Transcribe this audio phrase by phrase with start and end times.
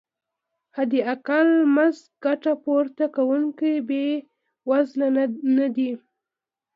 [0.75, 4.07] حداقل مزد ګټه پورته کوونکي بې
[4.69, 5.07] وزله
[5.57, 5.91] نه دي.